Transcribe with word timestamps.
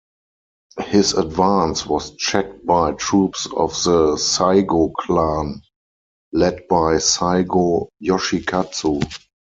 His 0.79 1.13
advance 1.13 1.85
was 1.85 2.15
checked 2.15 2.65
by 2.65 2.93
troops 2.93 3.47
of 3.55 3.73
the 3.83 4.17
Saigo 4.17 4.89
clan, 4.97 5.61
led 6.33 6.67
by 6.67 6.97
Saigo 6.97 7.89
Yoshikatsu. 8.01 9.03